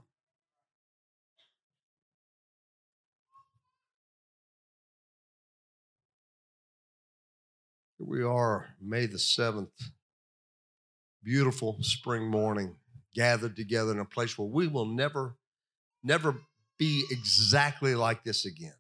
[7.98, 9.72] Here we are, May the 7th,
[11.24, 12.76] beautiful spring morning
[13.16, 15.36] gathered together in a place where we will never,
[16.04, 16.36] never
[16.78, 18.76] be exactly like this again.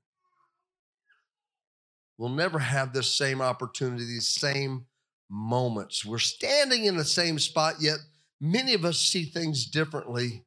[2.18, 4.86] We'll never have this same opportunity, these same
[5.30, 6.06] moments.
[6.06, 7.98] We're standing in the same spot, yet
[8.40, 10.44] many of us see things differently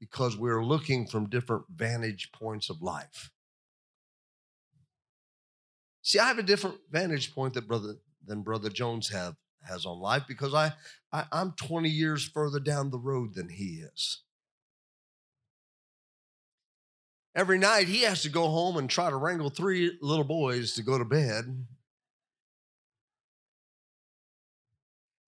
[0.00, 3.30] because we're looking from different vantage points of life.
[6.02, 9.98] See, I have a different vantage point that brother than brother Jones have has on
[9.98, 10.72] life because I,
[11.12, 14.22] I I'm 20 years further down the road than he is.
[17.34, 20.82] Every night he has to go home and try to wrangle three little boys to
[20.82, 21.66] go to bed.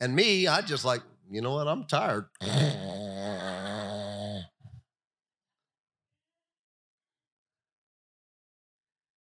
[0.00, 2.24] And me, I just like, you know what, I'm tired.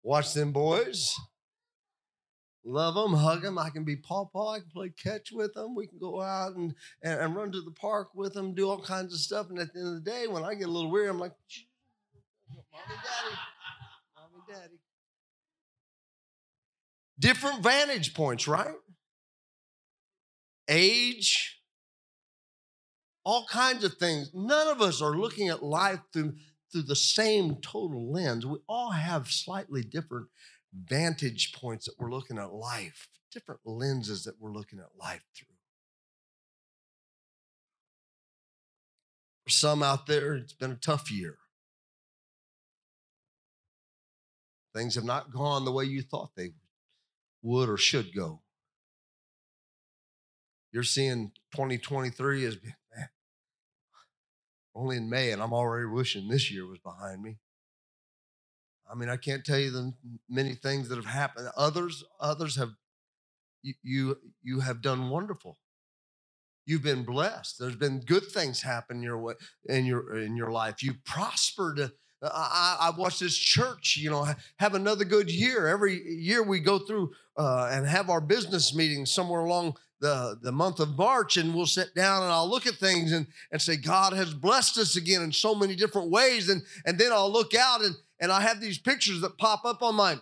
[0.04, 1.16] Watch them boys.
[2.63, 3.58] Love them, hug them.
[3.58, 4.52] I can be pawpaw.
[4.52, 5.74] I can play catch with them.
[5.74, 8.80] We can go out and, and, and, run to the park with them, do all
[8.80, 9.50] kinds of stuff.
[9.50, 11.34] And at the end of the day, when I get a little weary, I'm like,
[12.71, 13.36] mommy, daddy,
[14.15, 14.80] mommy, daddy.
[17.19, 18.76] Different vantage points, right?
[20.67, 21.62] Age,
[23.24, 24.30] all kinds of things.
[24.36, 26.34] None of us are looking at life through,
[26.71, 28.45] through the same total lens.
[28.45, 30.28] We all have slightly different
[30.74, 35.48] vantage points that we're looking at life, different lenses that we're looking at life through.
[39.46, 41.38] For some out there, it's been a tough year.
[44.74, 46.52] Things have not gone the way you thought they
[47.42, 48.42] would or should go.
[50.72, 53.10] You're seeing 2023 as man,
[54.74, 57.38] only in May, and I'm already wishing this year was behind me.
[58.91, 59.93] I mean, I can't tell you the
[60.30, 61.47] many things that have happened.
[61.56, 62.71] Others, others have
[63.63, 65.58] you, you, you have done wonderful.
[66.65, 67.58] You've been blessed.
[67.60, 69.34] There's been good things happen your way
[69.65, 70.84] in your in your life.
[70.84, 71.80] You prospered.
[71.80, 71.89] Uh,
[72.23, 74.27] I, I watched this church, you know,
[74.58, 75.67] have another good year.
[75.67, 80.51] Every year we go through uh, and have our business meeting somewhere along the, the
[80.51, 83.75] month of March, and we'll sit down and I'll look at things and, and say,
[83.75, 86.49] God has blessed us again in so many different ways.
[86.49, 89.82] And, and then I'll look out and, and I have these pictures that pop up
[89.82, 90.19] on my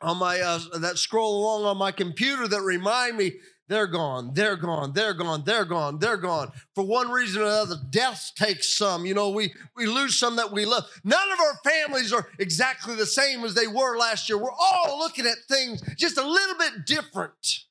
[0.00, 3.32] on my uh, that scroll along on my computer that remind me
[3.68, 6.50] they're gone, they're gone, they're gone, they're gone, they're gone.
[6.74, 9.04] For one reason or another, death takes some.
[9.04, 10.84] You know, we we lose some that we love.
[11.04, 14.38] None of our families are exactly the same as they were last year.
[14.38, 17.64] We're all looking at things just a little bit different.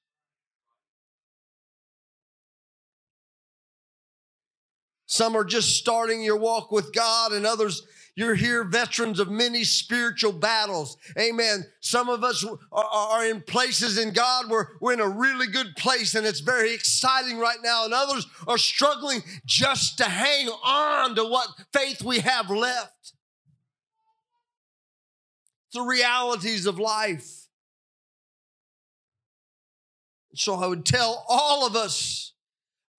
[5.07, 7.81] Some are just starting your walk with God, and others
[8.17, 10.97] you're here, veterans of many spiritual battles.
[11.19, 11.63] Amen.
[11.81, 16.15] Some of us are, in places in God where we're in a really good place
[16.15, 17.85] and it's very exciting right now.
[17.85, 23.13] And others are struggling just to hang on to what faith we have left.
[25.73, 27.47] the realities of life.
[30.33, 32.33] So I would tell all of us,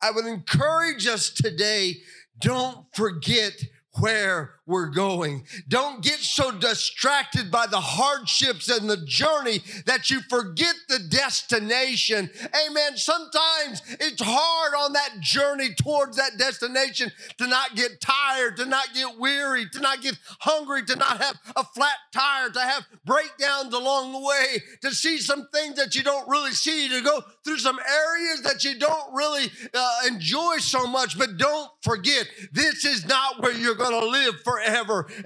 [0.01, 1.97] I would encourage us today
[2.39, 3.55] don't forget
[3.99, 5.45] where we're going.
[5.67, 12.29] Don't get so distracted by the hardships and the journey that you forget the destination.
[12.67, 12.97] Amen.
[12.99, 18.93] Sometimes it's hard on that journey towards that destination to not get tired, to not
[18.95, 23.73] get weary, to not get hungry, to not have a flat tire, to have breakdowns
[23.73, 27.59] along the way, to see some things that you don't really see, to go through
[27.59, 31.19] some areas that you don't really uh, enjoy so much.
[31.19, 34.58] But don't forget, this is not where you're going to live forever.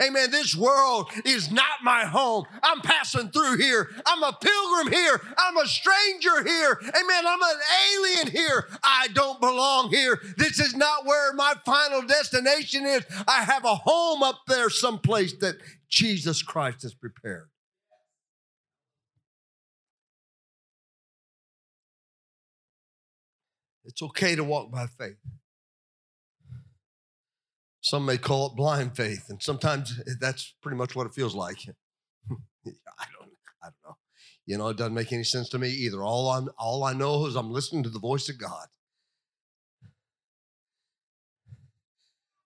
[0.02, 0.30] Amen.
[0.30, 2.44] This world is not my home.
[2.62, 3.88] I'm passing through here.
[4.06, 5.20] I'm a pilgrim here.
[5.38, 6.80] I'm a stranger here.
[6.82, 7.26] Amen.
[7.26, 7.60] I'm an
[7.94, 8.68] alien here.
[8.82, 10.18] I don't belong here.
[10.36, 13.04] This is not where my final destination is.
[13.26, 15.56] I have a home up there someplace that
[15.88, 17.48] Jesus Christ has prepared.
[23.84, 25.16] It's okay to walk by faith.
[27.92, 31.58] Some may call it blind faith, and sometimes that's pretty much what it feels like.
[32.30, 33.30] I don't,
[33.62, 33.96] I don't know.
[34.46, 36.02] You know, it doesn't make any sense to me either.
[36.02, 38.66] All I'm, all I know is I'm listening to the voice of God.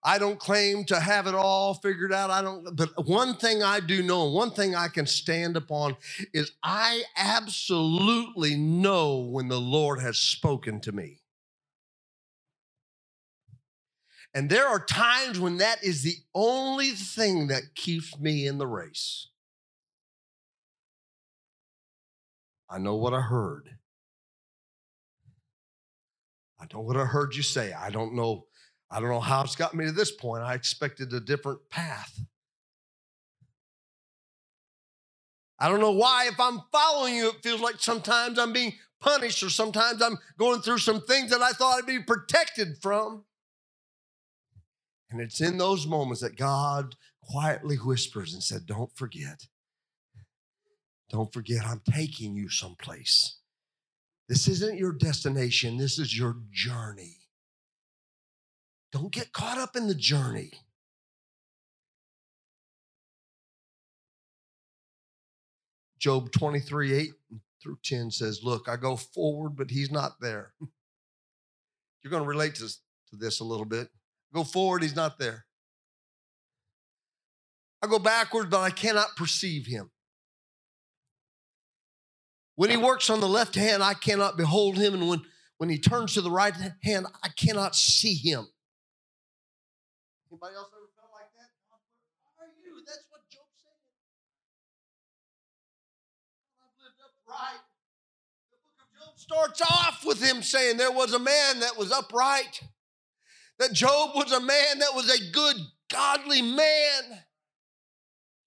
[0.03, 2.30] I don't claim to have it all figured out.
[2.30, 5.97] I don't, but one thing I do know, and one thing I can stand upon
[6.34, 11.20] is I absolutely know when the Lord has spoken to me.
[14.37, 18.66] And there are times when that is the only thing that keeps me in the
[18.66, 19.28] race.
[22.68, 23.70] I know what I heard.
[26.61, 27.72] I know what I heard you say.
[27.72, 28.45] I don't know.
[28.91, 30.43] I don't know how it's got me to this point.
[30.43, 32.20] I expected a different path.
[35.59, 39.43] I don't know why, if I'm following you, it feels like sometimes I'm being punished
[39.43, 43.24] or sometimes I'm going through some things that I thought I'd be protected from.
[45.11, 49.46] And it's in those moments that God quietly whispers and said, Don't forget.
[51.11, 53.38] Don't forget, I'm taking you someplace.
[54.28, 57.18] This isn't your destination, this is your journey.
[58.92, 60.52] Don't get caught up in the journey.
[65.98, 67.11] Job 23 8
[67.62, 70.52] through 10 says, Look, I go forward, but he's not there.
[72.02, 73.88] You're going to relate to, to this a little bit.
[74.35, 75.47] Go forward, he's not there.
[77.83, 79.91] I go backwards, but I cannot perceive him.
[82.57, 84.95] When he works on the left hand, I cannot behold him.
[84.95, 85.22] And when,
[85.59, 88.49] when he turns to the right hand, I cannot see him.
[90.31, 91.51] Anybody else ever felt like that?
[92.37, 92.83] Where are you?
[92.87, 93.77] That's what Job said.
[96.61, 97.61] I've lived upright.
[98.51, 101.93] The book of Job starts off with him saying there was a man that was
[101.93, 102.62] upright
[103.59, 105.57] that Job was a man that was a good,
[105.90, 107.22] godly man.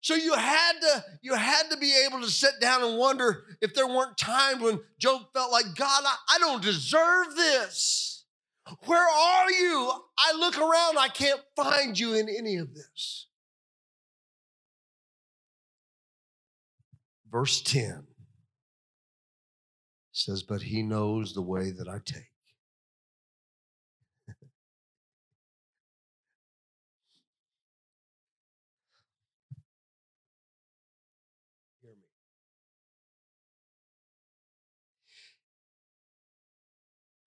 [0.01, 3.73] So you had to you had to be able to sit down and wonder if
[3.73, 8.23] there weren't times when Job felt like God, I, I don't deserve this.
[8.85, 9.91] Where are you?
[10.17, 13.27] I look around, I can't find you in any of this.
[17.31, 18.07] Verse 10
[20.11, 22.28] says, But he knows the way that I take.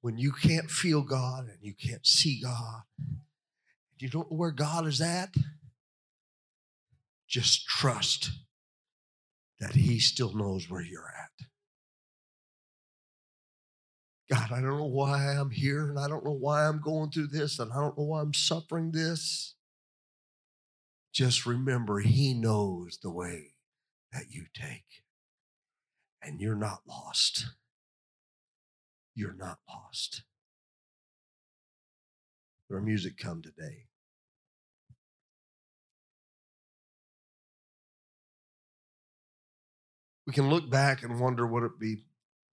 [0.02, 2.82] When you can't feel God and you can't see God,
[3.98, 5.32] you don't know where God is at,
[7.28, 8.30] just trust
[9.60, 11.46] that He still knows where you're at.
[14.28, 17.28] God, I don't know why I'm here and I don't know why I'm going through
[17.28, 19.54] this and I don't know why I'm suffering this.
[21.12, 23.54] Just remember, He knows the way
[24.12, 25.04] that you take,
[26.20, 27.46] and you're not lost
[29.14, 30.22] you're not lost.
[32.70, 33.84] Our music come today.
[40.26, 42.04] We can look back and wonder what it'd be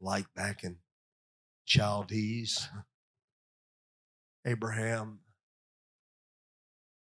[0.01, 0.78] like back in
[1.66, 2.68] Chaldees,
[4.45, 5.20] Abraham.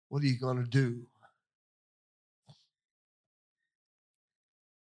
[0.09, 1.07] What are you going to do?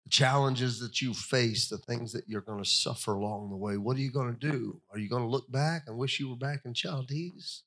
[0.09, 3.97] Challenges that you face, the things that you're going to suffer along the way, what
[3.97, 4.81] are you going to do?
[4.91, 7.63] Are you going to look back and wish you were back in Chaldees?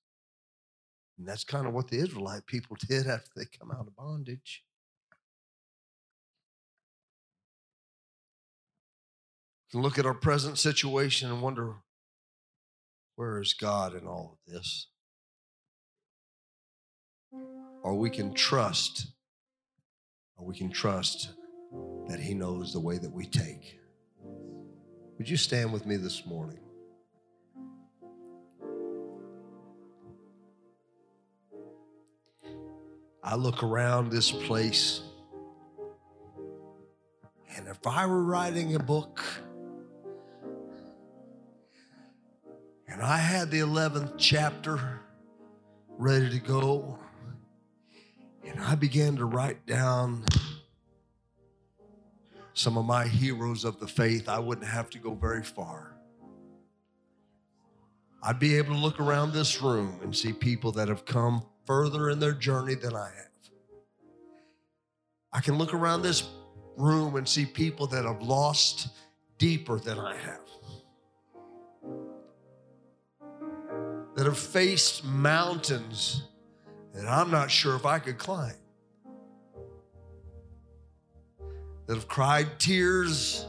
[1.18, 4.64] And that's kind of what the Israelite people did after they come out of bondage.
[9.72, 11.76] can look at our present situation and wonder
[13.16, 14.88] where is God in all of this?
[17.82, 19.08] Or we can trust,
[20.38, 21.30] or we can trust
[22.08, 23.80] that He knows the way that we take.
[25.18, 26.60] Would you stand with me this morning?
[33.24, 35.02] I look around this place,
[37.56, 39.22] and if I were writing a book
[42.88, 45.00] and I had the 11th chapter
[45.98, 46.98] ready to go,
[48.44, 50.26] and I began to write down
[52.54, 55.95] some of my heroes of the faith, I wouldn't have to go very far.
[58.24, 62.10] I'd be able to look around this room and see people that have come further
[62.10, 63.28] in their journey than I have.
[65.34, 66.30] I can look around this
[66.78, 68.89] room and see people that have lost
[69.38, 70.39] deeper than I have,
[74.16, 76.24] that have faced mountains
[76.93, 78.56] that I'm not sure if I could climb,
[81.92, 83.46] that have cried tears.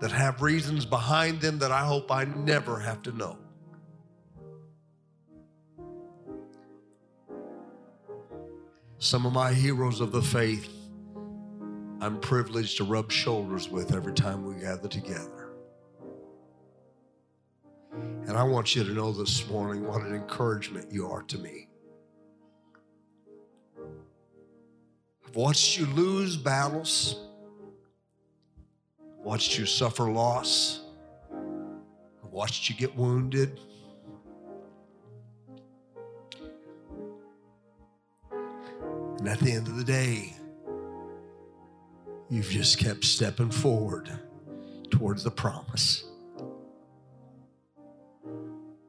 [0.00, 3.38] That have reasons behind them that I hope I never have to know.
[8.98, 10.68] some of my heroes of the faith
[12.02, 15.52] I'm privileged to rub shoulders with every time we gather together.
[18.26, 21.67] And I want you to know this morning what an encouragement you are to me.
[25.34, 27.16] Watched you lose battles,
[29.22, 30.80] watched you suffer loss,
[32.30, 33.60] watched you get wounded.
[39.18, 40.34] And at the end of the day,
[42.30, 44.10] you've just kept stepping forward
[44.90, 46.04] towards the promise.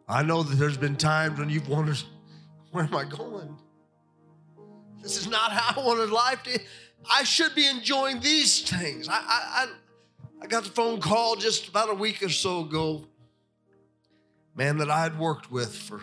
[0.08, 2.02] I know that there's been times when you've wondered,
[2.72, 3.58] where am I going?
[5.02, 6.60] This is not how I wanted life to.
[7.10, 9.08] I should be enjoying these things.
[9.08, 9.68] I, I, I,
[10.42, 13.06] I got the phone call just about a week or so ago.
[14.56, 16.02] Man that I had worked with for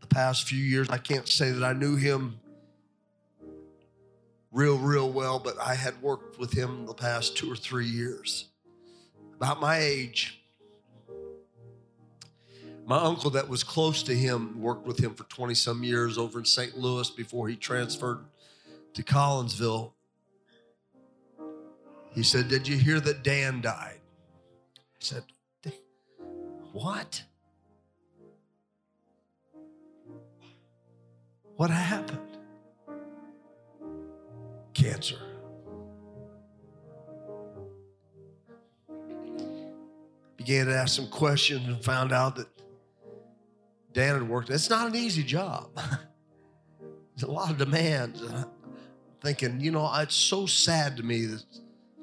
[0.00, 0.88] the past few years.
[0.90, 2.38] I can't say that I knew him
[4.52, 8.48] real, real well, but I had worked with him the past two or three years.
[9.36, 10.37] About my age.
[12.88, 16.38] My uncle, that was close to him, worked with him for 20 some years over
[16.38, 16.76] in St.
[16.76, 18.24] Louis before he transferred
[18.94, 19.92] to Collinsville.
[22.12, 24.00] He said, Did you hear that Dan died?
[24.00, 25.22] I said,
[26.72, 27.22] What?
[31.56, 32.28] What happened?
[34.78, 35.18] cancer.
[40.36, 42.46] Began to ask some questions and found out that
[43.98, 44.48] Dan had worked.
[44.48, 45.70] It's not an easy job.
[47.16, 48.22] There's a lot of demands.
[49.20, 51.42] thinking, you know, it's so sad to me that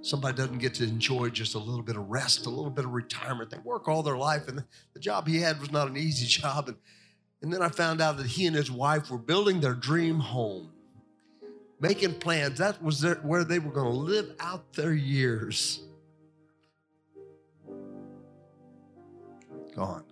[0.01, 2.91] somebody doesn't get to enjoy just a little bit of rest, a little bit of
[2.91, 3.49] retirement.
[3.49, 4.61] They work all their life, and
[4.93, 6.67] the job he had was not an easy job.
[6.67, 6.75] And,
[7.41, 10.73] and then I found out that he and his wife were building their dream home
[11.79, 12.57] making plans.
[12.57, 15.79] That was their, where they were going to live out their years.
[19.73, 20.03] Gone.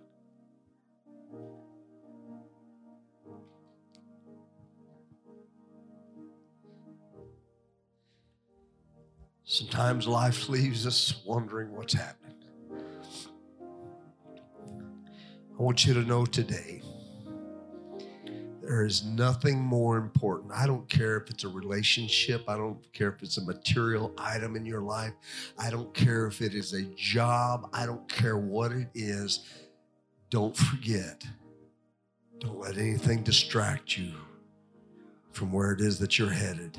[9.46, 12.34] Sometimes life leaves us wondering what's happening.
[15.58, 16.82] I want you to know today
[18.62, 20.50] there is nothing more important.
[20.54, 22.48] I don't care if it's a relationship.
[22.48, 25.12] I don't care if it's a material item in your life.
[25.58, 27.68] I don't care if it is a job.
[27.74, 29.46] I don't care what it is.
[30.30, 31.22] Don't forget.
[32.40, 34.12] Don't let anything distract you
[35.32, 36.78] from where it is that you're headed.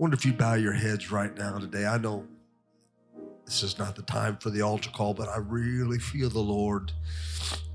[0.00, 1.84] Wonder if you bow your heads right now today.
[1.84, 2.24] I know
[3.44, 6.90] this is not the time for the altar call, but I really feel the Lord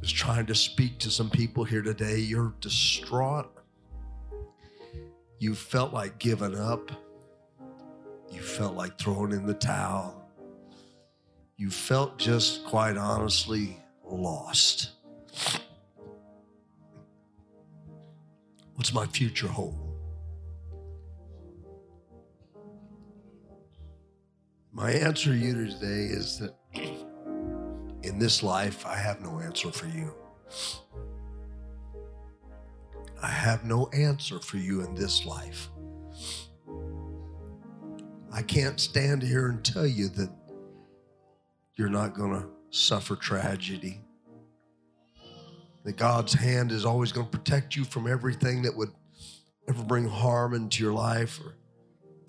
[0.02, 2.18] is trying to speak to some people here today.
[2.18, 3.52] You're distraught.
[5.38, 6.92] You felt like giving up.
[8.32, 10.28] You felt like throwing in the towel.
[11.58, 14.94] You felt just quite honestly lost.
[18.74, 19.85] What's my future hold?
[24.76, 26.54] My answer to you today is that
[28.04, 30.14] in this life, I have no answer for you.
[33.24, 35.70] I have no answer for you in this life.
[38.34, 40.30] I can't stand here and tell you that
[41.76, 44.02] you're not going to suffer tragedy.
[45.86, 48.92] That God's hand is always going to protect you from everything that would
[49.70, 51.56] ever bring harm into your life or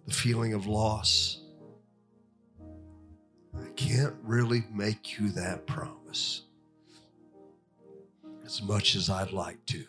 [0.07, 1.43] the feeling of loss.
[3.65, 6.43] I can't really make you that promise
[8.45, 9.85] as much as I'd like to.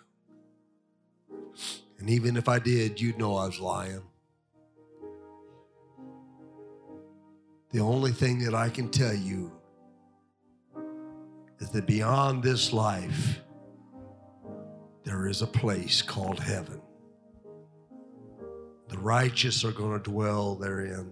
[2.00, 4.02] And even if I did, you'd know I was lying.
[7.72, 9.52] The only thing that I can tell you
[11.60, 13.40] is that beyond this life,
[15.04, 16.82] there is a place called heaven.
[18.90, 21.12] The righteous are going to dwell therein.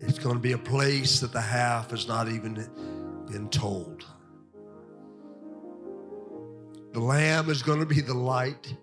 [0.00, 2.54] It's going to be a place that the half has not even
[3.30, 4.04] been told.
[6.92, 8.74] The Lamb is going to be the light.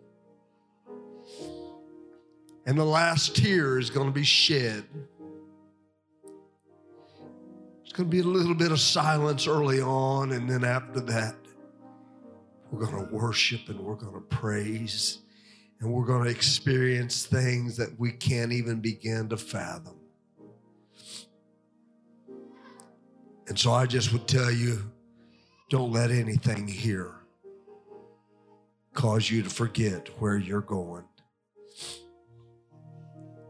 [2.65, 4.83] And the last tear is going to be shed.
[7.83, 11.35] It's going to be a little bit of silence early on, and then after that,
[12.71, 15.19] we're going to worship and we're going to praise
[15.79, 19.96] and we're going to experience things that we can't even begin to fathom.
[23.47, 24.91] And so I just would tell you
[25.69, 27.15] don't let anything here
[28.93, 31.03] cause you to forget where you're going.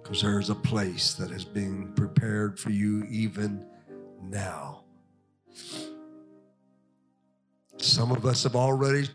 [0.02, 3.66] Because there's a place that is being prepared for you even
[4.22, 4.84] now.
[7.78, 9.08] Some of us have already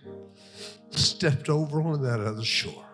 [0.91, 2.91] stepped over on that other shore.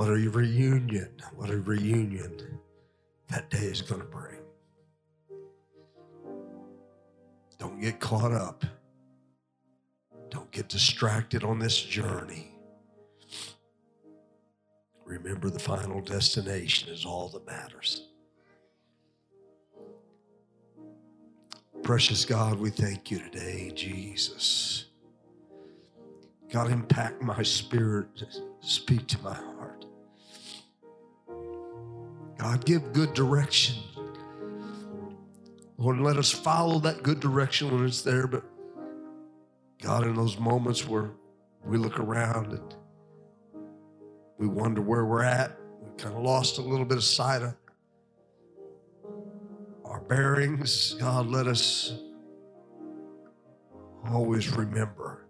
[0.00, 2.58] What a reunion, what a reunion
[3.28, 4.40] that day is going to bring.
[7.58, 8.64] Don't get caught up.
[10.30, 12.50] Don't get distracted on this journey.
[15.04, 18.08] Remember, the final destination is all that matters.
[21.82, 24.86] Precious God, we thank you today, Jesus.
[26.50, 28.24] God, impact my spirit,
[28.60, 29.84] speak to my heart.
[32.40, 33.76] God, give good direction.
[35.76, 38.26] Lord, let us follow that good direction when it's there.
[38.26, 38.44] But
[39.82, 41.10] God, in those moments where
[41.66, 42.74] we look around and
[44.38, 47.54] we wonder where we're at, we kind of lost a little bit of sight of
[49.84, 50.94] our bearings.
[50.94, 51.92] God, let us
[54.08, 55.26] always remember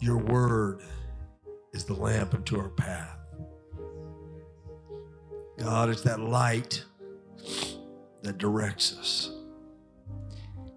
[0.00, 0.82] your word
[1.72, 3.18] is the lamp unto our path.
[5.58, 6.84] God is that light
[8.22, 9.30] that directs us.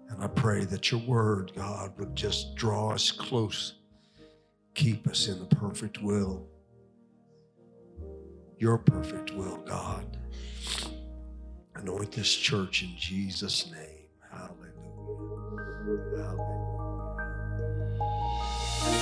[0.08, 3.74] And I pray that your word, God, would just draw us close,
[4.74, 6.46] keep us in the perfect will.
[8.58, 10.18] Your perfect will, God.
[11.74, 14.08] Anoint this church in Jesus' name.
[14.30, 14.66] Hallelujah.
[16.16, 16.59] Hallelujah.